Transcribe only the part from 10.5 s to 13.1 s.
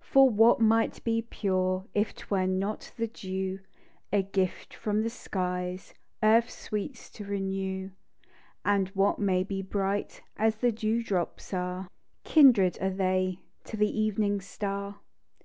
the dew drops are? 70 TIIE DEW DROP.! f I Kindred are